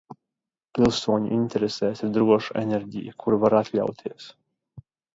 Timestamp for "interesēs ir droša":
1.35-2.59